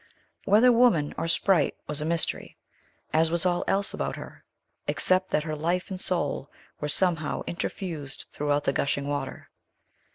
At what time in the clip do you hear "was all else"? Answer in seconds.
3.29-3.93